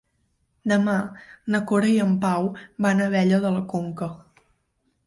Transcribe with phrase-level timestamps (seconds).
[0.71, 0.95] Demà
[1.57, 2.51] na Cora i en Pau
[2.87, 4.11] van a Abella de la Conca.